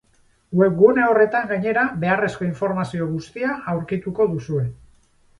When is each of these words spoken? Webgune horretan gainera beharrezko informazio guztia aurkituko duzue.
Webgune 0.59 1.01
horretan 1.09 1.43
gainera 1.51 1.83
beharrezko 2.03 2.47
informazio 2.47 3.07
guztia 3.11 3.51
aurkituko 3.75 4.27
duzue. 4.33 4.65